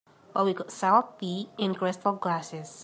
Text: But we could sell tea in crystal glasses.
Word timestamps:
But 0.33 0.45
we 0.45 0.55
could 0.55 0.71
sell 0.71 1.13
tea 1.19 1.49
in 1.59 1.75
crystal 1.75 2.13
glasses. 2.13 2.79